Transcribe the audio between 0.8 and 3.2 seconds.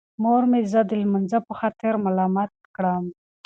د لمونځ په خاطر ملامت کړم.